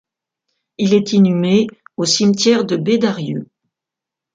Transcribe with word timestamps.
Il 0.79 0.95
est 0.95 1.13
inhumé 1.13 1.67
au 1.95 2.05
cimetière 2.05 2.65
de 2.65 2.75
Bédarieux. 2.75 3.47